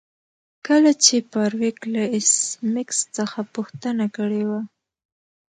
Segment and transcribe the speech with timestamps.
[0.67, 2.31] کله چې فارویک له ایس
[2.73, 4.61] میکس څخه پوښتنه کړې وه